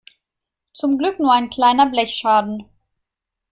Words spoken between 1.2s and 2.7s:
ein kleiner Blechschaden.